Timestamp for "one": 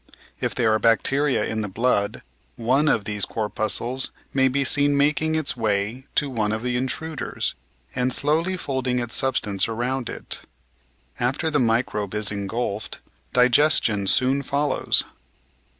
2.55-2.89, 6.27-6.49